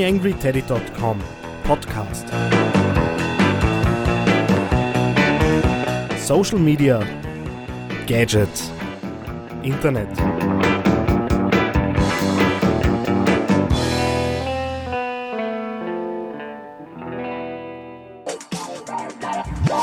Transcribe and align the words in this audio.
TheAngryTeddy.com 0.00 1.20
Podcast. 1.64 2.26
Social 6.16 6.58
Media, 6.58 7.02
Gadgets, 8.06 8.70
Internet. 9.62 10.08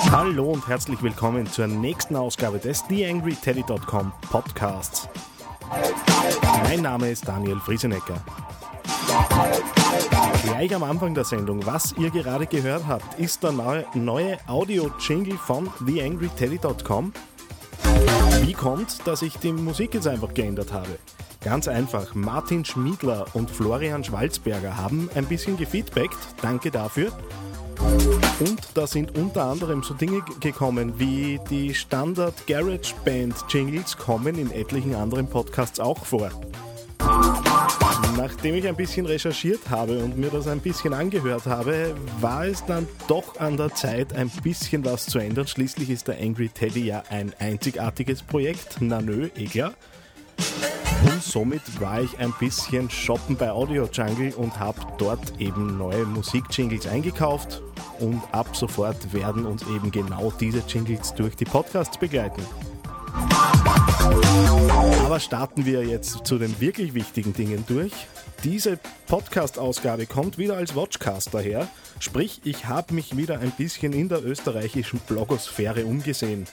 Hallo 0.09 0.45
und 0.53 0.67
herzlich 0.67 1.03
willkommen 1.03 1.45
zur 1.45 1.67
nächsten 1.67 2.15
Ausgabe 2.15 2.57
des 2.57 2.83
TheAngryTeddy.com 2.87 4.11
Podcasts. 4.31 5.07
Mein 6.63 6.81
Name 6.81 7.11
ist 7.11 7.27
Daniel 7.27 7.59
Friesenecker. 7.59 8.19
Gleich 10.43 10.73
am 10.73 10.83
Anfang 10.83 11.13
der 11.13 11.25
Sendung, 11.25 11.65
was 11.65 11.93
ihr 11.97 12.09
gerade 12.09 12.45
gehört 12.47 12.87
habt, 12.87 13.19
ist 13.19 13.43
der 13.43 13.51
neue, 13.51 13.85
neue 13.93 14.37
Audio-Jingle 14.47 15.37
von 15.37 15.69
TheAngryTeddy.com. 15.85 17.13
Wie 18.41 18.53
kommt, 18.53 19.05
dass 19.07 19.21
ich 19.21 19.37
die 19.37 19.51
Musik 19.51 19.93
jetzt 19.93 20.07
einfach 20.07 20.33
geändert 20.33 20.73
habe? 20.73 20.99
Ganz 21.41 21.67
einfach, 21.67 22.15
Martin 22.15 22.65
Schmiedler 22.65 23.25
und 23.33 23.49
Florian 23.49 24.03
Schwalzberger 24.03 24.77
haben 24.77 25.09
ein 25.15 25.25
bisschen 25.25 25.57
gefeedbackt, 25.57 26.17
danke 26.41 26.71
dafür. 26.71 27.11
Und 28.39 28.59
da 28.73 28.87
sind 28.87 29.17
unter 29.17 29.45
anderem 29.45 29.83
so 29.83 29.93
Dinge 29.93 30.21
gekommen 30.39 30.93
wie 30.97 31.39
die 31.49 31.73
Standard 31.73 32.47
Garage 32.47 32.93
Band 33.05 33.35
Jingles 33.49 33.97
kommen 33.97 34.37
in 34.37 34.51
etlichen 34.51 34.95
anderen 34.95 35.29
Podcasts 35.29 35.79
auch 35.79 36.05
vor. 36.05 36.31
Nachdem 38.17 38.55
ich 38.55 38.67
ein 38.67 38.75
bisschen 38.75 39.05
recherchiert 39.05 39.69
habe 39.69 39.99
und 39.99 40.17
mir 40.17 40.31
das 40.31 40.47
ein 40.47 40.59
bisschen 40.59 40.91
angehört 40.91 41.45
habe, 41.45 41.95
war 42.19 42.45
es 42.45 42.65
dann 42.65 42.87
doch 43.07 43.39
an 43.39 43.57
der 43.57 43.75
Zeit, 43.75 44.11
ein 44.13 44.29
bisschen 44.41 44.83
was 44.83 45.05
zu 45.05 45.19
ändern. 45.19 45.45
Schließlich 45.45 45.91
ist 45.91 46.07
der 46.07 46.19
Angry 46.19 46.49
Teddy 46.49 46.87
ja 46.87 47.03
ein 47.09 47.31
einzigartiges 47.37 48.23
Projekt. 48.23 48.77
Na 48.79 49.01
nö, 49.01 49.29
eh 49.37 49.45
klar. 49.45 49.73
Und 51.03 51.21
somit 51.21 51.61
war 51.79 52.01
ich 52.01 52.17
ein 52.17 52.33
bisschen 52.39 52.89
shoppen 52.89 53.35
bei 53.35 53.51
Audio 53.51 53.87
Jungle 53.93 54.33
und 54.33 54.59
habe 54.59 54.79
dort 54.97 55.39
eben 55.39 55.77
neue 55.77 56.03
Musikjingles 56.05 56.87
eingekauft. 56.87 57.61
Und 57.99 58.23
ab 58.31 58.55
sofort 58.55 59.13
werden 59.13 59.45
uns 59.45 59.61
eben 59.67 59.91
genau 59.91 60.33
diese 60.39 60.63
Jingles 60.67 61.13
durch 61.13 61.35
die 61.35 61.45
Podcasts 61.45 61.99
begleiten. 61.99 62.41
Aber 65.07 65.21
starten 65.21 65.65
wir 65.65 65.85
jetzt 65.85 66.25
zu 66.25 66.37
den 66.37 66.59
wirklich 66.59 66.93
wichtigen 66.93 67.31
Dingen 67.31 67.63
durch. 67.65 67.93
Diese 68.43 68.77
Podcast-Ausgabe 69.07 70.05
kommt 70.05 70.37
wieder 70.37 70.57
als 70.57 70.75
Watchcast 70.75 71.33
daher, 71.33 71.69
sprich 72.01 72.41
ich 72.43 72.65
habe 72.65 72.93
mich 72.93 73.15
wieder 73.15 73.39
ein 73.39 73.51
bisschen 73.51 73.93
in 73.93 74.09
der 74.09 74.21
österreichischen 74.21 74.99
Blogosphäre 74.99 75.85
umgesehen. 75.85 76.45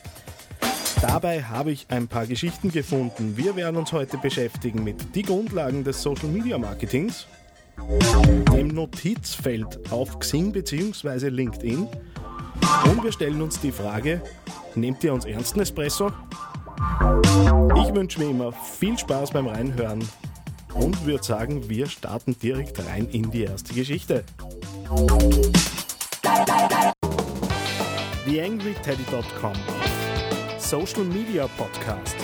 Dabei 1.03 1.43
habe 1.43 1.73
ich 1.73 1.87
ein 1.89 2.07
paar 2.07 2.29
Geschichten 2.29 2.71
gefunden. 2.71 3.37
Wir 3.37 3.57
werden 3.57 3.75
uns 3.75 3.93
heute 3.93 4.19
beschäftigen 4.19 4.85
mit 4.85 5.17
die 5.17 5.23
Grundlagen 5.23 5.83
des 5.83 6.01
Social 6.01 6.29
Media 6.29 6.57
Marketings, 6.57 7.27
dem 8.53 8.69
Notizfeld 8.69 9.91
auf 9.91 10.21
Xing 10.21 10.53
bzw. 10.53 11.29
LinkedIn 11.29 11.89
und 12.85 13.03
wir 13.03 13.11
stellen 13.11 13.43
uns 13.43 13.59
die 13.59 13.73
Frage, 13.73 14.23
nehmt 14.77 15.03
ihr 15.03 15.13
uns 15.13 15.25
ernst, 15.25 15.57
Espresso? 15.57 16.13
Ich 17.77 17.95
wünsche 17.95 18.19
mir 18.19 18.31
immer 18.31 18.53
viel 18.53 18.99
Spaß 18.99 19.31
beim 19.33 19.47
Reinhören 19.47 20.07
und 20.75 21.05
würde 21.05 21.23
sagen, 21.23 21.69
wir 21.69 21.87
starten 21.87 22.39
direkt 22.39 22.85
rein 22.87 23.09
in 23.11 23.31
die 23.31 23.43
erste 23.43 23.75
Geschichte. 23.75 24.25
TheAngryTeddy.com 28.25 29.53
Social 30.59 31.05
Media 31.05 31.47
Podcast. 31.47 32.17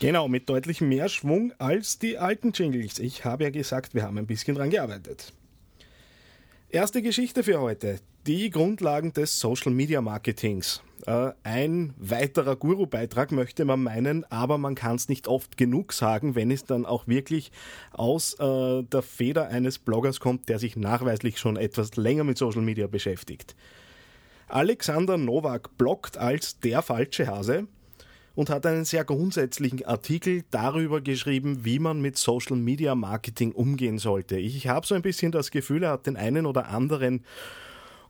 Genau, 0.00 0.28
mit 0.28 0.48
deutlich 0.48 0.80
mehr 0.80 1.08
Schwung 1.08 1.52
als 1.58 1.98
die 1.98 2.18
alten 2.18 2.52
Jingles. 2.52 2.98
Ich 2.98 3.24
habe 3.24 3.44
ja 3.44 3.50
gesagt, 3.50 3.94
wir 3.94 4.02
haben 4.02 4.18
ein 4.18 4.26
bisschen 4.26 4.54
dran 4.54 4.70
gearbeitet. 4.70 5.32
Erste 6.68 7.00
Geschichte 7.00 7.42
für 7.42 7.60
heute. 7.60 8.00
Die 8.26 8.50
Grundlagen 8.50 9.12
des 9.12 9.38
Social 9.38 9.70
Media 9.70 10.00
Marketings. 10.00 10.82
Äh, 11.06 11.30
ein 11.44 11.94
weiterer 11.96 12.56
Guru-Beitrag 12.56 13.30
möchte 13.30 13.64
man 13.64 13.84
meinen, 13.84 14.24
aber 14.32 14.58
man 14.58 14.74
kann 14.74 14.96
es 14.96 15.08
nicht 15.08 15.28
oft 15.28 15.56
genug 15.56 15.92
sagen, 15.92 16.34
wenn 16.34 16.50
es 16.50 16.64
dann 16.64 16.86
auch 16.86 17.06
wirklich 17.06 17.52
aus 17.92 18.34
äh, 18.40 18.82
der 18.82 19.02
Feder 19.02 19.46
eines 19.46 19.78
Bloggers 19.78 20.18
kommt, 20.18 20.48
der 20.48 20.58
sich 20.58 20.74
nachweislich 20.74 21.38
schon 21.38 21.56
etwas 21.56 21.94
länger 21.94 22.24
mit 22.24 22.36
Social 22.36 22.62
Media 22.62 22.88
beschäftigt. 22.88 23.54
Alexander 24.48 25.18
Nowak 25.18 25.78
bloggt 25.78 26.18
als 26.18 26.58
der 26.58 26.82
falsche 26.82 27.28
Hase 27.28 27.68
und 28.34 28.50
hat 28.50 28.66
einen 28.66 28.84
sehr 28.84 29.04
grundsätzlichen 29.04 29.84
Artikel 29.84 30.42
darüber 30.50 31.00
geschrieben, 31.00 31.64
wie 31.64 31.78
man 31.78 32.00
mit 32.00 32.18
Social 32.18 32.56
Media 32.56 32.96
Marketing 32.96 33.52
umgehen 33.52 33.98
sollte. 33.98 34.36
Ich 34.36 34.66
habe 34.66 34.84
so 34.84 34.96
ein 34.96 35.02
bisschen 35.02 35.30
das 35.30 35.52
Gefühl, 35.52 35.84
er 35.84 35.92
hat 35.92 36.08
den 36.08 36.16
einen 36.16 36.44
oder 36.44 36.70
anderen 36.70 37.24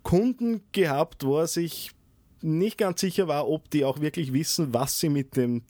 Kunden 0.06 0.60
gehabt, 0.70 1.24
wo 1.24 1.40
er 1.40 1.48
sich 1.48 1.90
nicht 2.40 2.78
ganz 2.78 3.00
sicher 3.00 3.26
war, 3.26 3.48
ob 3.48 3.68
die 3.70 3.84
auch 3.84 4.00
wirklich 4.00 4.32
wissen, 4.32 4.72
was 4.72 5.00
sie 5.00 5.08
mit 5.08 5.36
dem 5.36 5.62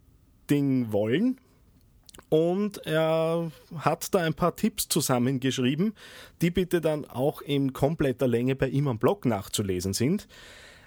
Ding 0.51 0.93
wollen. 0.93 1.41
Und 2.29 2.85
er 2.87 3.51
hat 3.79 4.15
da 4.15 4.19
ein 4.19 4.35
paar 4.35 4.55
Tipps 4.55 4.89
zusammengeschrieben, 4.89 5.95
die 6.43 6.51
bitte 6.51 6.83
dann 6.83 7.07
auch 7.07 7.41
in 7.41 7.73
kompletter 7.73 8.29
Länge 8.29 8.57
bei 8.57 8.69
ihm 8.69 8.89
am 8.89 8.99
Blog 8.99 9.25
nachzulesen 9.25 9.95
sind. 9.95 10.29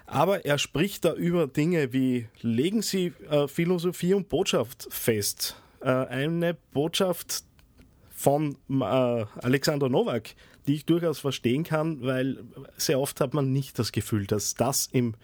Aber 0.06 0.44
er 0.44 0.58
spricht 0.58 1.04
da 1.04 1.12
über 1.14 1.48
Dinge 1.48 1.92
wie 1.92 2.28
legen 2.42 2.82
Sie 2.82 3.12
äh, 3.28 3.48
Philosophie 3.48 4.14
und 4.14 4.28
Botschaft 4.28 4.86
fest. 4.90 5.56
Äh, 5.80 5.88
eine 5.90 6.54
Botschaft 6.54 7.42
von 8.20 8.58
äh, 8.68 8.84
Alexander 8.84 9.88
Nowak, 9.88 10.34
die 10.66 10.74
ich 10.74 10.84
durchaus 10.84 11.18
verstehen 11.18 11.64
kann, 11.64 12.02
weil 12.02 12.44
sehr 12.76 13.00
oft 13.00 13.18
hat 13.18 13.32
man 13.32 13.50
nicht 13.50 13.78
das 13.78 13.92
Gefühl, 13.92 14.26
dass 14.26 14.54
das 14.54 14.88
im 14.92 15.14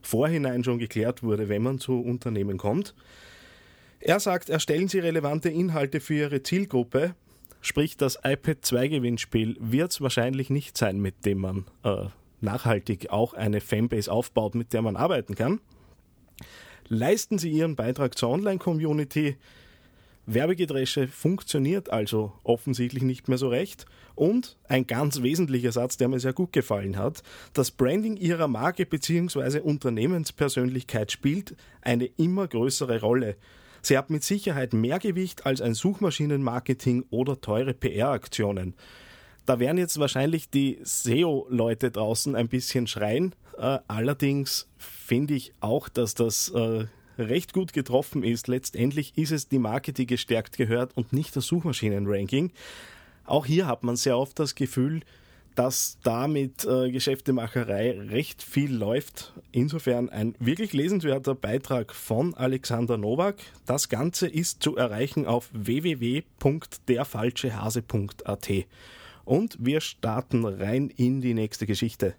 Vorhinein 0.00 0.64
schon 0.64 0.78
geklärt 0.78 1.22
wurde, 1.22 1.50
wenn 1.50 1.62
man 1.62 1.80
zu 1.80 2.00
Unternehmen 2.00 2.56
kommt. 2.56 2.94
Er 4.00 4.20
sagt, 4.20 4.48
erstellen 4.48 4.88
Sie 4.88 5.00
relevante 5.00 5.50
Inhalte 5.50 6.00
für 6.00 6.14
Ihre 6.14 6.42
Zielgruppe, 6.42 7.14
sprich 7.60 7.98
das 7.98 8.20
iPad 8.24 8.64
2 8.64 8.88
Gewinnspiel 8.88 9.56
wird 9.60 9.90
es 9.90 10.00
wahrscheinlich 10.00 10.48
nicht 10.48 10.78
sein, 10.78 10.98
mit 10.98 11.26
dem 11.26 11.38
man 11.38 11.66
äh, 11.84 12.06
nachhaltig 12.40 13.10
auch 13.10 13.34
eine 13.34 13.60
Fanbase 13.60 14.10
aufbaut, 14.10 14.54
mit 14.54 14.72
der 14.72 14.80
man 14.80 14.96
arbeiten 14.96 15.34
kann. 15.34 15.60
Leisten 16.88 17.36
Sie 17.36 17.50
Ihren 17.50 17.76
Beitrag 17.76 18.16
zur 18.16 18.30
Online-Community, 18.30 19.36
Werbegedresche 20.26 21.06
funktioniert 21.06 21.90
also 21.90 22.32
offensichtlich 22.42 23.04
nicht 23.04 23.28
mehr 23.28 23.38
so 23.38 23.48
recht. 23.48 23.86
Und 24.16 24.56
ein 24.68 24.86
ganz 24.86 25.22
wesentlicher 25.22 25.72
Satz, 25.72 25.96
der 25.96 26.08
mir 26.08 26.18
sehr 26.18 26.32
gut 26.32 26.52
gefallen 26.52 26.96
hat, 26.96 27.22
das 27.52 27.70
Branding 27.70 28.16
ihrer 28.16 28.48
Marke 28.48 28.86
bzw. 28.86 29.60
Unternehmenspersönlichkeit 29.60 31.12
spielt 31.12 31.54
eine 31.80 32.06
immer 32.06 32.48
größere 32.48 33.00
Rolle. 33.00 33.36
Sie 33.82 33.96
hat 33.96 34.10
mit 34.10 34.24
Sicherheit 34.24 34.72
mehr 34.72 34.98
Gewicht 34.98 35.46
als 35.46 35.60
ein 35.60 35.74
Suchmaschinenmarketing 35.74 37.04
oder 37.10 37.40
teure 37.40 37.72
PR-Aktionen. 37.72 38.74
Da 39.44 39.60
werden 39.60 39.78
jetzt 39.78 40.00
wahrscheinlich 40.00 40.50
die 40.50 40.80
SEO-Leute 40.82 41.92
draußen 41.92 42.34
ein 42.34 42.48
bisschen 42.48 42.88
schreien. 42.88 43.32
Äh, 43.56 43.78
allerdings 43.86 44.68
finde 44.76 45.34
ich 45.34 45.52
auch, 45.60 45.88
dass 45.88 46.14
das 46.14 46.48
äh, 46.48 46.86
recht 47.18 47.52
gut 47.52 47.72
getroffen 47.72 48.22
ist. 48.22 48.48
Letztendlich 48.48 49.16
ist 49.16 49.32
es 49.32 49.48
die 49.48 49.58
Marke, 49.58 49.92
die 49.92 50.06
gestärkt 50.06 50.56
gehört 50.56 50.96
und 50.96 51.12
nicht 51.12 51.34
das 51.36 51.46
Suchmaschinenranking. 51.46 52.52
Auch 53.24 53.46
hier 53.46 53.66
hat 53.66 53.82
man 53.82 53.96
sehr 53.96 54.18
oft 54.18 54.38
das 54.38 54.54
Gefühl, 54.54 55.02
dass 55.56 55.98
da 56.02 56.28
mit 56.28 56.64
äh, 56.64 56.90
Geschäftemacherei 56.90 57.98
recht 57.98 58.42
viel 58.42 58.72
läuft. 58.72 59.32
Insofern 59.52 60.10
ein 60.10 60.34
wirklich 60.38 60.74
lesenswerter 60.74 61.34
Beitrag 61.34 61.94
von 61.94 62.34
Alexander 62.34 62.98
Nowak. 62.98 63.36
Das 63.64 63.88
Ganze 63.88 64.28
ist 64.28 64.62
zu 64.62 64.76
erreichen 64.76 65.26
auf 65.26 65.48
www.derfalschehase.at. 65.52 68.50
Und 69.24 69.56
wir 69.58 69.80
starten 69.80 70.44
rein 70.44 70.92
in 70.94 71.20
die 71.20 71.34
nächste 71.34 71.66
Geschichte. 71.66 72.14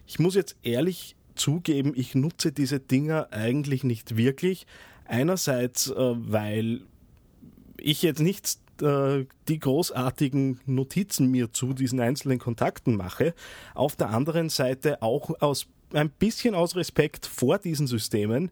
Ich 0.09 0.17
muss 0.17 0.33
jetzt 0.33 0.55
ehrlich 0.63 1.15
zugeben, 1.35 1.93
ich 1.95 2.15
nutze 2.15 2.51
diese 2.51 2.79
Dinger 2.79 3.27
eigentlich 3.29 3.83
nicht 3.83 4.17
wirklich. 4.17 4.65
Einerseits, 5.05 5.91
äh, 5.91 5.93
weil 5.95 6.81
ich 7.77 8.01
jetzt 8.01 8.19
nicht 8.19 8.57
äh, 8.81 9.27
die 9.47 9.59
großartigen 9.59 10.61
Notizen 10.65 11.29
mir 11.29 11.53
zu 11.53 11.73
diesen 11.73 11.99
einzelnen 11.99 12.39
Kontakten 12.39 12.95
mache. 12.97 13.35
Auf 13.75 13.95
der 13.95 14.09
anderen 14.09 14.49
Seite 14.49 15.03
auch 15.03 15.29
aus 15.41 15.67
ein 15.93 16.09
bisschen 16.09 16.55
aus 16.55 16.75
Respekt 16.75 17.27
vor 17.27 17.59
diesen 17.59 17.85
Systemen, 17.85 18.49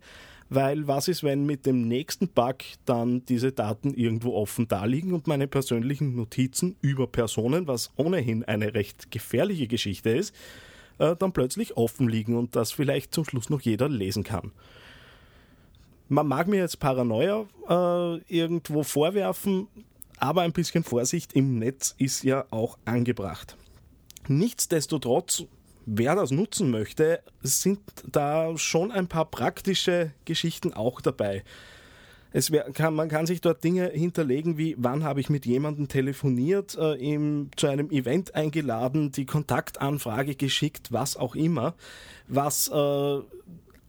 weil 0.50 0.88
was 0.88 1.07
ist, 1.07 1.24
wenn 1.24 1.48
mit 1.48 1.65
dem 1.65 1.88
nächsten 1.88 2.27
Bug 2.27 2.57
dann 2.86 3.25
diese 3.25 3.51
Daten 3.51 3.95
irgendwo 3.95 4.36
offen 4.36 4.68
daliegen 4.68 5.12
und 5.12 5.25
meine 5.25 5.48
persönlichen 5.48 6.15
Notizen 6.15 6.75
über 6.81 7.07
Personen, 7.07 7.65
was 7.65 7.89
ohnehin 7.95 8.44
eine 8.44 8.75
recht 8.75 9.10
gefährliche 9.10 9.65
Geschichte 9.65 10.12
ist, 10.12 10.36
äh, 10.99 11.15
dann 11.15 11.33
plötzlich 11.33 11.77
offen 11.77 12.07
liegen 12.07 12.35
und 12.35 12.55
das 12.55 12.71
vielleicht 12.71 13.13
zum 13.13 13.25
Schluss 13.25 13.49
noch 13.49 13.61
jeder 13.61 13.89
lesen 13.89 14.23
kann. 14.23 14.51
Man 16.09 16.27
mag 16.27 16.47
mir 16.47 16.57
jetzt 16.57 16.79
Paranoia 16.79 17.45
äh, 17.69 18.17
irgendwo 18.27 18.83
vorwerfen, 18.83 19.67
aber 20.19 20.41
ein 20.41 20.53
bisschen 20.53 20.83
Vorsicht 20.83 21.33
im 21.33 21.59
Netz 21.59 21.95
ist 21.97 22.23
ja 22.23 22.45
auch 22.49 22.77
angebracht. 22.85 23.57
Nichtsdestotrotz 24.27 25.45
wer 25.88 26.15
das 26.15 26.31
nutzen 26.31 26.69
möchte, 26.69 27.21
sind 27.41 27.79
da 28.05 28.55
schon 28.57 28.91
ein 28.91 29.07
paar 29.07 29.25
praktische 29.25 30.11
Geschichten 30.25 30.73
auch 30.73 31.01
dabei. 31.01 31.43
Es 32.31 32.51
wär, 32.51 32.71
kann, 32.74 32.94
man 32.94 33.09
kann 33.09 33.25
sich 33.25 33.41
dort 33.41 33.63
Dinge 33.63 33.89
hinterlegen 33.89 34.57
wie, 34.57 34.75
wann 34.77 35.03
habe 35.03 35.19
ich 35.19 35.29
mit 35.29 35.45
jemandem 35.45 35.88
telefoniert, 35.88 36.77
äh, 36.77 36.95
ihm 36.95 37.50
zu 37.56 37.68
einem 37.68 37.89
Event 37.89 38.35
eingeladen, 38.35 39.12
die 39.12 39.25
Kontaktanfrage 39.25 40.35
geschickt, 40.35 40.91
was 40.91 41.15
auch 41.18 41.35
immer, 41.35 41.74
was 42.27 42.68
äh, 42.68 43.19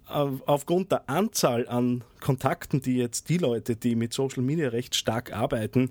aufgrund 0.09 0.93
der 0.93 1.09
Anzahl 1.09 1.69
an 1.69 2.03
Kontakten, 2.21 2.81
die 2.81 2.97
jetzt 2.97 3.29
die 3.29 3.39
Leute, 3.39 3.77
die 3.77 3.95
mit 3.95 4.13
Social 4.13 4.43
Media 4.43 4.69
recht 4.71 4.95
stark 4.95 5.33
arbeiten, 5.33 5.91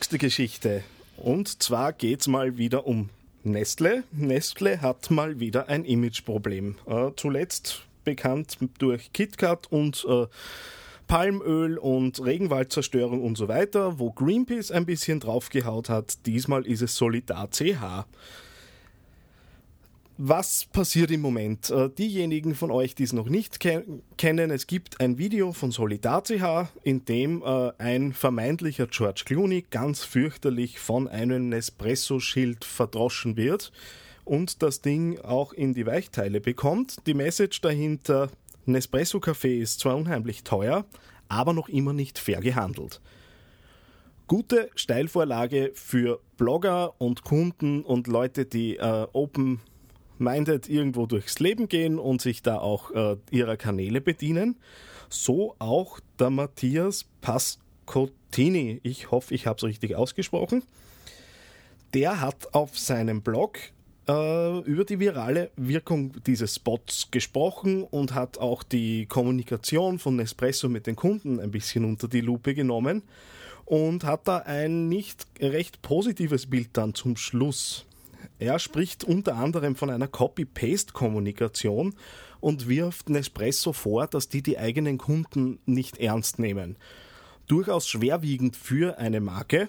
Nächste 0.00 0.16
Geschichte. 0.16 0.82
Und 1.18 1.62
zwar 1.62 1.92
geht 1.92 2.22
es 2.22 2.26
mal 2.26 2.56
wieder 2.56 2.86
um 2.86 3.10
Nestle. 3.44 4.02
Nestle 4.12 4.80
hat 4.80 5.10
mal 5.10 5.40
wieder 5.40 5.68
ein 5.68 5.84
Imageproblem. 5.84 6.76
Äh, 6.86 7.10
zuletzt 7.16 7.82
bekannt 8.02 8.56
durch 8.78 9.12
KitKat 9.12 9.70
und 9.70 10.06
äh, 10.08 10.26
Palmöl 11.06 11.76
und 11.76 12.24
Regenwaldzerstörung 12.24 13.22
und 13.22 13.36
so 13.36 13.48
weiter, 13.48 13.98
wo 13.98 14.10
Greenpeace 14.10 14.70
ein 14.70 14.86
bisschen 14.86 15.20
draufgehaut 15.20 15.90
hat. 15.90 16.24
Diesmal 16.24 16.64
ist 16.64 16.80
es 16.80 16.96
Solidar 16.96 17.50
CH. 17.50 18.06
Was 20.22 20.66
passiert 20.66 21.10
im 21.10 21.22
Moment? 21.22 21.70
Äh, 21.70 21.88
diejenigen 21.88 22.54
von 22.54 22.70
euch, 22.70 22.94
die 22.94 23.04
es 23.04 23.14
noch 23.14 23.30
nicht 23.30 23.58
ke 23.58 23.86
kennen, 24.18 24.50
es 24.50 24.66
gibt 24.66 25.00
ein 25.00 25.16
Video 25.16 25.54
von 25.54 25.70
Solidar.ch, 25.70 26.68
in 26.82 27.06
dem 27.06 27.42
äh, 27.42 27.72
ein 27.78 28.12
vermeintlicher 28.12 28.86
George 28.86 29.22
Clooney 29.24 29.64
ganz 29.70 30.04
fürchterlich 30.04 30.78
von 30.78 31.08
einem 31.08 31.48
Nespresso-Schild 31.48 32.66
verdroschen 32.66 33.38
wird 33.38 33.72
und 34.26 34.62
das 34.62 34.82
Ding 34.82 35.18
auch 35.20 35.54
in 35.54 35.72
die 35.72 35.86
Weichteile 35.86 36.42
bekommt. 36.42 37.06
Die 37.06 37.14
Message 37.14 37.62
dahinter, 37.62 38.28
Nespresso-Kaffee 38.66 39.58
ist 39.58 39.80
zwar 39.80 39.96
unheimlich 39.96 40.44
teuer, 40.44 40.84
aber 41.28 41.54
noch 41.54 41.70
immer 41.70 41.94
nicht 41.94 42.18
fair 42.18 42.42
gehandelt. 42.42 43.00
Gute 44.26 44.68
Steilvorlage 44.74 45.72
für 45.74 46.20
Blogger 46.36 47.00
und 47.00 47.24
Kunden 47.24 47.82
und 47.82 48.06
Leute, 48.06 48.44
die 48.44 48.76
äh, 48.76 49.06
Open 49.14 49.60
minded 50.20 50.68
irgendwo 50.68 51.06
durchs 51.06 51.40
Leben 51.40 51.68
gehen 51.68 51.98
und 51.98 52.20
sich 52.20 52.42
da 52.42 52.58
auch 52.58 52.90
äh, 52.92 53.16
ihrer 53.30 53.56
Kanäle 53.56 54.00
bedienen. 54.00 54.56
So 55.08 55.56
auch 55.58 56.00
der 56.18 56.30
Matthias 56.30 57.06
Pascottini. 57.20 58.80
Ich 58.82 59.10
hoffe, 59.10 59.34
ich 59.34 59.46
habe 59.46 59.56
es 59.56 59.64
richtig 59.64 59.96
ausgesprochen. 59.96 60.62
Der 61.94 62.20
hat 62.20 62.54
auf 62.54 62.78
seinem 62.78 63.22
Blog 63.22 63.58
äh, 64.08 64.58
über 64.60 64.84
die 64.84 65.00
virale 65.00 65.50
Wirkung 65.56 66.12
dieses 66.24 66.56
Spots 66.56 67.08
gesprochen 67.10 67.82
und 67.82 68.14
hat 68.14 68.38
auch 68.38 68.62
die 68.62 69.06
Kommunikation 69.06 69.98
von 69.98 70.16
Nespresso 70.16 70.68
mit 70.68 70.86
den 70.86 70.96
Kunden 70.96 71.40
ein 71.40 71.50
bisschen 71.50 71.84
unter 71.84 72.08
die 72.08 72.20
Lupe 72.20 72.54
genommen 72.54 73.02
und 73.64 74.04
hat 74.04 74.26
da 74.26 74.38
ein 74.38 74.88
nicht 74.88 75.26
recht 75.40 75.82
positives 75.82 76.46
Bild 76.46 76.70
dann 76.72 76.94
zum 76.94 77.16
Schluss 77.16 77.86
er 78.40 78.58
spricht 78.58 79.04
unter 79.04 79.36
anderem 79.36 79.76
von 79.76 79.90
einer 79.90 80.08
Copy-Paste-Kommunikation 80.08 81.94
und 82.40 82.68
wirft 82.68 83.10
Nespresso 83.10 83.72
vor, 83.74 84.06
dass 84.06 84.28
die 84.28 84.42
die 84.42 84.58
eigenen 84.58 84.96
Kunden 84.96 85.60
nicht 85.66 85.98
ernst 85.98 86.38
nehmen. 86.38 86.76
Durchaus 87.46 87.86
schwerwiegend 87.86 88.56
für 88.56 88.98
eine 88.98 89.20
Marke. 89.20 89.68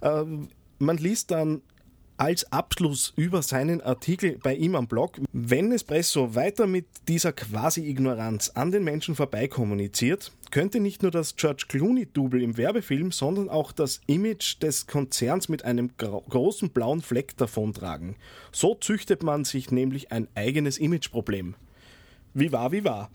Ähm, 0.00 0.48
man 0.78 0.96
liest 0.96 1.32
dann 1.32 1.62
als 2.18 2.52
Abschluss 2.52 3.12
über 3.16 3.42
seinen 3.42 3.80
Artikel 3.80 4.38
bei 4.42 4.54
ihm 4.54 4.74
am 4.74 4.88
Blog, 4.88 5.20
wenn 5.32 5.72
Espresso 5.72 6.34
weiter 6.34 6.66
mit 6.66 6.86
dieser 7.06 7.32
Quasi-Ignoranz 7.32 8.50
an 8.50 8.72
den 8.72 8.84
Menschen 8.84 9.14
vorbei 9.14 9.46
kommuniziert, 9.46 10.32
könnte 10.50 10.80
nicht 10.80 11.02
nur 11.02 11.12
das 11.12 11.36
George 11.36 11.66
Clooney-Double 11.68 12.42
im 12.42 12.56
Werbefilm, 12.56 13.12
sondern 13.12 13.48
auch 13.48 13.70
das 13.70 14.00
Image 14.06 14.60
des 14.60 14.86
Konzerns 14.86 15.48
mit 15.48 15.64
einem 15.64 15.90
großen 15.96 16.70
blauen 16.70 17.02
Fleck 17.02 17.36
davontragen. 17.36 18.16
So 18.50 18.74
züchtet 18.74 19.22
man 19.22 19.44
sich 19.44 19.70
nämlich 19.70 20.10
ein 20.10 20.26
eigenes 20.34 20.78
Imageproblem. 20.78 21.54
Wie 22.34 22.52
war, 22.52 22.72
wie 22.72 22.84
war. 22.84 23.10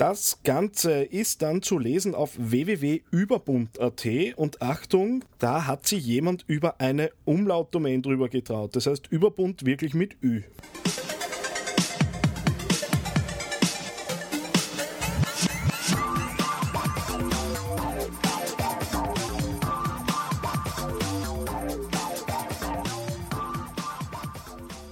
Das 0.00 0.38
Ganze 0.44 1.02
ist 1.02 1.42
dann 1.42 1.60
zu 1.60 1.78
lesen 1.78 2.14
auf 2.14 2.30
www.überbund.at 2.38 4.06
und 4.36 4.62
Achtung, 4.62 5.26
da 5.38 5.66
hat 5.66 5.86
sich 5.86 6.06
jemand 6.06 6.42
über 6.46 6.80
eine 6.80 7.10
Umlautdomain 7.26 8.00
drüber 8.00 8.30
getraut. 8.30 8.74
Das 8.76 8.86
heißt 8.86 9.08
Überbund 9.08 9.66
wirklich 9.66 9.92
mit 9.92 10.16
Ü. 10.22 10.40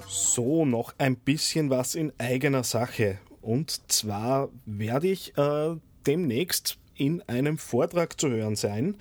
So, 0.07 0.67
noch 0.67 0.93
ein 0.99 1.17
bisschen 1.17 1.71
was 1.71 1.95
in 1.95 2.13
eigener 2.19 2.63
Sache. 2.63 3.21
Und 3.49 3.91
zwar 3.91 4.51
werde 4.67 5.09
ich 5.09 5.39
äh, 5.39 5.75
demnächst 6.07 6.77
in 6.97 7.23
einem 7.29 7.57
Vortrag 7.57 8.21
zu 8.21 8.29
hören 8.29 8.57
sein. 8.57 8.97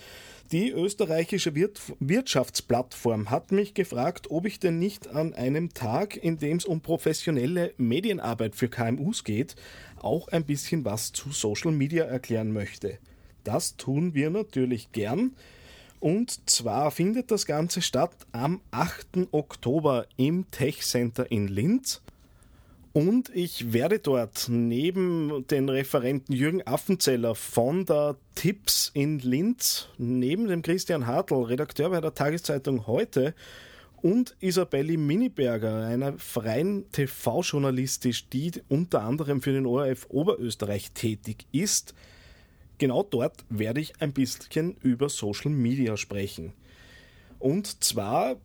Die 0.54 0.72
österreichische 0.72 1.54
Wirtschaftsplattform 1.54 3.30
hat 3.30 3.51
mich 3.51 3.74
gefragt, 3.74 4.32
ob 4.32 4.46
ich 4.46 4.62
denn 4.62 4.80
nicht 4.80 5.10
an 5.10 5.34
einem 5.34 5.74
Tag, 5.74 6.16
in 6.16 6.38
dem 6.38 6.56
es 6.56 6.63
um 6.63 6.80
professionelle 6.80 7.74
Medienarbeit 7.75 8.56
für 8.56 8.70
KMUs 8.70 9.25
geht, 9.25 9.58
auch 9.98 10.30
ein 10.30 10.46
bisschen 10.46 10.86
was 10.86 11.12
zu 11.12 11.34
Social 11.34 11.74
Media 11.74 12.06
erklären 12.06 12.54
möchte. 12.54 13.00
Das 13.44 13.75
tun 13.75 14.13
wir 14.13 14.30
natürlich 14.30 14.94
gern. 14.94 15.36
Und 16.00 16.50
zwar 16.50 16.92
findet 16.92 17.32
das 17.32 17.48
Ganze 17.48 17.82
statt 17.82 18.16
am 18.32 18.62
8. 18.72 19.27
Oktober 19.32 20.06
im 20.16 20.50
Tech 20.51 20.84
Center 20.84 21.30
in 21.30 21.50
Linz. 21.50 22.01
Und 22.98 23.30
ich 23.36 23.74
werde 23.74 24.00
dort 24.00 24.48
neben 24.50 25.46
den 25.46 25.70
Referenten 25.70 26.34
Jürgen 26.34 26.66
Affenzeller 26.66 27.36
von 27.36 27.86
der 27.86 28.18
Tipps 28.34 28.89
in 28.92 29.20
Linz, 29.20 29.88
neben 30.00 30.48
dem 30.48 30.63
Christian 30.63 31.06
Hartl, 31.06 31.36
Redakteur 31.36 31.92
bei 31.92 32.01
der 32.01 32.16
Tageszeitung 32.16 32.88
heute, 32.88 33.36
und 33.98 34.36
Isabelli 34.39 34.98
Miniberger, 34.98 35.86
einer 35.86 36.18
freien 36.18 36.92
TV-Journalistisch, 36.92 38.30
die 38.30 38.51
unter 38.68 39.04
anderem 39.04 39.44
für 39.44 39.54
den 39.54 39.68
ORF 39.68 40.08
Oberösterreich 40.10 40.92
tätig 40.94 41.46
ist. 41.51 41.94
Genau 42.80 43.04
dort 43.04 43.46
werde 43.50 43.80
ich 43.80 44.01
ein 44.01 44.12
bisschen 44.12 44.75
über 44.82 45.10
Social 45.10 45.51
Media 45.51 45.98
sprechen. 45.98 46.51
Und 47.38 47.84
zwar 47.84 48.38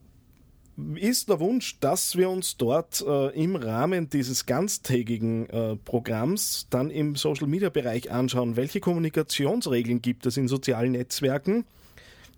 ist 0.94 1.28
der 1.28 1.38
Wunsch, 1.40 1.78
dass 1.80 2.16
wir 2.16 2.30
uns 2.30 2.56
dort 2.56 3.04
äh, 3.06 3.28
im 3.40 3.56
Rahmen 3.56 4.08
dieses 4.08 4.46
ganztägigen 4.46 5.48
äh, 5.50 5.76
Programms 5.76 6.66
dann 6.70 6.90
im 6.90 7.14
Social 7.16 7.46
Media 7.46 7.68
Bereich 7.68 8.10
anschauen, 8.10 8.56
welche 8.56 8.80
Kommunikationsregeln 8.80 10.00
gibt 10.00 10.26
es 10.26 10.36
in 10.36 10.48
sozialen 10.48 10.92
Netzwerken, 10.92 11.64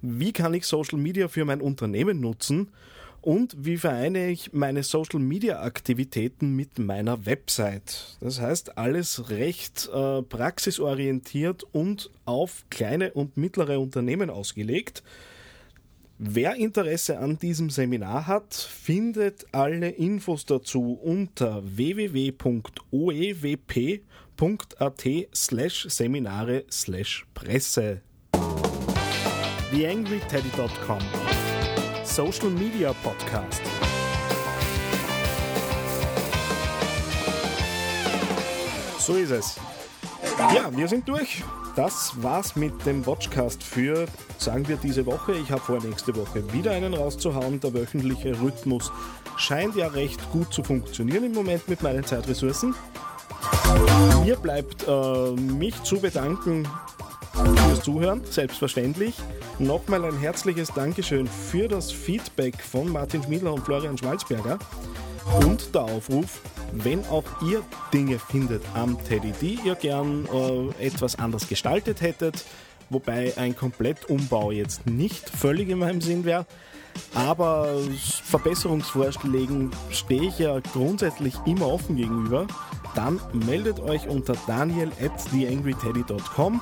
wie 0.02 0.32
kann 0.32 0.52
ich 0.54 0.66
Social 0.66 0.98
Media 0.98 1.28
für 1.28 1.44
mein 1.44 1.60
Unternehmen 1.60 2.20
nutzen 2.20 2.68
und 3.24 3.56
wie 3.58 3.78
vereine 3.78 4.28
ich 4.30 4.52
meine 4.52 4.82
Social 4.82 5.20
Media 5.20 5.62
Aktivitäten 5.62 6.54
mit 6.54 6.78
meiner 6.78 7.24
Website. 7.24 8.18
Das 8.20 8.40
heißt, 8.40 8.76
alles 8.76 9.30
recht 9.30 9.88
äh, 9.94 10.20
praxisorientiert 10.22 11.64
und 11.72 12.10
auf 12.26 12.64
kleine 12.68 13.12
und 13.12 13.38
mittlere 13.38 13.80
Unternehmen 13.80 14.28
ausgelegt. 14.28 15.02
Wer 16.26 16.54
Interesse 16.56 17.18
an 17.18 17.38
diesem 17.38 17.68
Seminar 17.68 18.26
hat, 18.26 18.54
findet 18.54 19.44
alle 19.52 19.90
Infos 19.90 20.46
dazu 20.46 20.98
unter 21.02 21.62
www.oewp.at 21.62 22.38
slash 25.34 25.86
Seminare 25.90 26.64
slash 26.70 27.26
Presse. 27.34 28.00
TheAngryTeddy.com 29.70 30.98
Social 32.04 32.48
Media 32.48 32.94
Podcast. 33.02 33.60
So 38.98 39.16
ist 39.16 39.30
es. 39.30 39.56
Ja, 40.38 40.74
wir 40.74 40.88
sind 40.88 41.06
durch. 41.06 41.44
Das 41.76 42.12
war's 42.22 42.54
mit 42.54 42.86
dem 42.86 43.04
Watchcast 43.04 43.62
für, 43.62 44.06
sagen 44.38 44.68
wir, 44.68 44.76
diese 44.76 45.06
Woche. 45.06 45.32
Ich 45.32 45.50
habe 45.50 45.60
vor, 45.60 45.82
nächste 45.82 46.14
Woche 46.14 46.52
wieder 46.52 46.70
einen 46.70 46.94
rauszuhauen. 46.94 47.58
Der 47.58 47.74
wöchentliche 47.74 48.40
Rhythmus 48.40 48.92
scheint 49.36 49.74
ja 49.74 49.88
recht 49.88 50.20
gut 50.30 50.52
zu 50.52 50.62
funktionieren 50.62 51.24
im 51.24 51.32
Moment 51.32 51.68
mit 51.68 51.82
meinen 51.82 52.04
Zeitressourcen. 52.04 52.74
Mir 54.22 54.36
bleibt 54.36 54.86
äh, 54.86 55.30
mich 55.32 55.82
zu 55.82 55.98
bedanken 55.98 56.68
fürs 57.32 57.82
Zuhören, 57.82 58.22
selbstverständlich. 58.24 59.16
Nochmal 59.58 60.04
ein 60.04 60.16
herzliches 60.18 60.68
Dankeschön 60.68 61.26
für 61.26 61.66
das 61.66 61.90
Feedback 61.90 62.62
von 62.62 62.88
Martin 62.88 63.22
Schmiedler 63.24 63.52
und 63.52 63.64
Florian 63.64 63.98
Schmalzberger 63.98 64.58
und 65.40 65.74
der 65.74 65.82
Aufruf, 65.82 66.40
wenn 66.72 67.04
auch 67.06 67.24
ihr 67.42 67.62
Dinge 67.92 68.18
findet 68.18 68.62
am 68.74 69.02
Teddy, 69.04 69.32
die 69.40 69.58
ihr 69.64 69.74
gern 69.74 70.26
äh, 70.26 70.86
etwas 70.86 71.18
anders 71.18 71.48
gestaltet 71.48 72.00
hättet, 72.00 72.44
wobei 72.90 73.36
ein 73.36 73.56
Komplettumbau 73.56 74.50
jetzt 74.50 74.86
nicht 74.86 75.28
völlig 75.28 75.68
in 75.68 75.78
meinem 75.78 76.00
Sinn 76.00 76.24
wäre, 76.24 76.46
aber 77.14 77.68
Verbesserungsvorschlägen 78.24 79.70
stehe 79.90 80.28
ich 80.28 80.38
ja 80.38 80.60
grundsätzlich 80.60 81.34
immer 81.46 81.68
offen 81.68 81.96
gegenüber, 81.96 82.46
dann 82.94 83.20
meldet 83.32 83.80
euch 83.80 84.08
unter 84.08 84.34
daniel 84.46 84.90
at 85.02 85.12
theangryteddy.com 85.30 86.60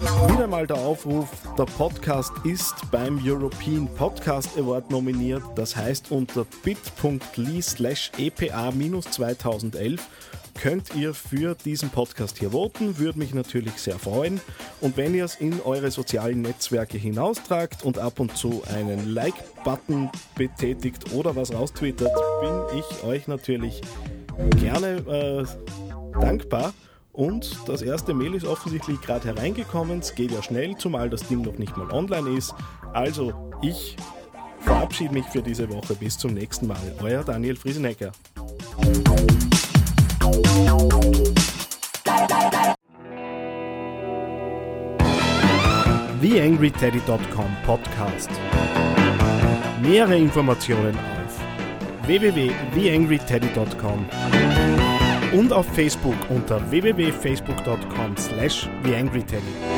wieder 0.00 0.46
mal 0.46 0.66
der 0.66 0.76
Aufruf, 0.76 1.28
der 1.56 1.64
Podcast 1.64 2.32
ist 2.44 2.74
beim 2.90 3.20
European 3.24 3.88
Podcast 3.94 4.56
Award 4.58 4.90
nominiert. 4.90 5.42
Das 5.54 5.74
heißt, 5.74 6.10
unter 6.10 6.46
bit.ly 6.62 7.62
slash 7.62 8.10
epa-2011 8.18 10.00
könnt 10.60 10.94
ihr 10.94 11.14
für 11.14 11.54
diesen 11.54 11.90
Podcast 11.90 12.38
hier 12.38 12.50
voten. 12.50 12.98
Würde 12.98 13.18
mich 13.18 13.34
natürlich 13.34 13.74
sehr 13.74 13.98
freuen. 13.98 14.40
Und 14.80 14.96
wenn 14.96 15.14
ihr 15.14 15.24
es 15.24 15.36
in 15.36 15.60
eure 15.62 15.90
sozialen 15.90 16.42
Netzwerke 16.42 16.98
hinaustragt 16.98 17.84
und 17.84 17.98
ab 17.98 18.20
und 18.20 18.36
zu 18.36 18.62
einen 18.74 19.12
Like-Button 19.14 20.10
betätigt 20.36 21.12
oder 21.12 21.36
was 21.36 21.52
raustwittert, 21.52 22.12
bin 22.40 22.78
ich 22.78 23.04
euch 23.04 23.28
natürlich 23.28 23.80
gerne 24.58 24.96
äh, 25.08 25.44
dankbar. 26.20 26.72
Und 27.16 27.66
das 27.66 27.80
erste 27.80 28.12
Mail 28.12 28.34
ist 28.34 28.44
offensichtlich 28.44 29.00
gerade 29.00 29.24
hereingekommen. 29.24 30.00
Es 30.00 30.14
geht 30.14 30.32
ja 30.32 30.42
schnell, 30.42 30.76
zumal 30.76 31.08
das 31.08 31.26
Ding 31.26 31.40
noch 31.40 31.56
nicht 31.56 31.74
mal 31.76 31.90
online 31.90 32.36
ist. 32.36 32.54
Also, 32.92 33.32
ich 33.62 33.96
verabschiede 34.60 35.14
mich 35.14 35.24
für 35.26 35.40
diese 35.40 35.70
Woche. 35.70 35.94
Bis 35.94 36.18
zum 36.18 36.34
nächsten 36.34 36.66
Mal. 36.66 36.76
Euer 37.02 37.24
Daniel 37.24 37.56
Friesenecker. 37.56 38.12
TheAngryTeddy.com 46.20 47.56
Podcast. 47.64 48.30
Mehrere 49.80 50.18
Informationen 50.18 50.94
auf 50.94 51.40
www.theangryteddy.com 52.06 54.75
und 55.36 55.52
auf 55.52 55.66
Facebook 55.66 56.16
unter 56.30 56.58
www.facebook.com 56.70 58.16
slash 58.16 58.68
theangryteddy. 58.82 59.75